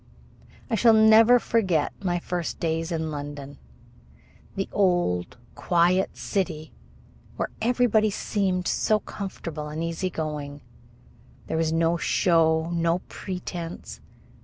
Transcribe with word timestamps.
I 0.67 0.73
shall 0.73 0.95
never 0.95 1.37
forget 1.37 1.93
my 2.03 2.17
first 2.17 2.59
day 2.59 2.81
in 2.89 3.11
London, 3.11 3.59
the 4.55 4.67
old, 4.71 5.37
quiet 5.53 6.17
city 6.17 6.73
where 7.35 7.49
everybody 7.61 8.09
seemed 8.09 8.67
so 8.67 8.99
comfortable 8.99 9.67
and 9.69 9.83
easy 9.83 10.09
going. 10.09 10.61
There 11.45 11.55
was 11.55 11.71
no 11.71 11.97
show, 11.97 12.71
no 12.73 13.03
pretense. 13.09 14.01